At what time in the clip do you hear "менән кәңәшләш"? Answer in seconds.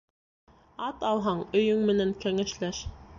1.91-2.81